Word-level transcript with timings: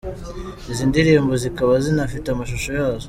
Izi 0.71 0.83
ndirimbo 0.89 1.33
zikaba 1.43 1.73
zinafite 1.85 2.27
amashusho 2.29 2.69
yazo. 2.79 2.99